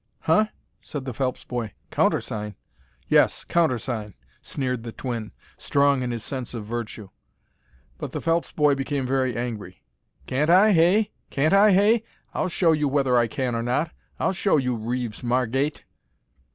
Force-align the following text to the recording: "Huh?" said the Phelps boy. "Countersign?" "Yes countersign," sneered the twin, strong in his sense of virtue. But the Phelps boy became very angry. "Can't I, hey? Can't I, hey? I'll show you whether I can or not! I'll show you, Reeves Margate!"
"Huh?" 0.21 0.47
said 0.81 1.05
the 1.05 1.13
Phelps 1.13 1.43
boy. 1.43 1.73
"Countersign?" 1.91 2.55
"Yes 3.07 3.43
countersign," 3.43 4.15
sneered 4.41 4.81
the 4.81 4.91
twin, 4.91 5.31
strong 5.59 6.01
in 6.01 6.09
his 6.09 6.23
sense 6.23 6.55
of 6.55 6.65
virtue. 6.65 7.09
But 7.99 8.11
the 8.11 8.19
Phelps 8.19 8.51
boy 8.51 8.73
became 8.73 9.05
very 9.05 9.37
angry. 9.37 9.83
"Can't 10.25 10.49
I, 10.49 10.71
hey? 10.73 11.11
Can't 11.29 11.53
I, 11.53 11.73
hey? 11.73 12.03
I'll 12.33 12.49
show 12.49 12.71
you 12.71 12.87
whether 12.87 13.15
I 13.15 13.27
can 13.27 13.53
or 13.53 13.61
not! 13.61 13.91
I'll 14.19 14.33
show 14.33 14.57
you, 14.57 14.73
Reeves 14.75 15.23
Margate!" 15.23 15.83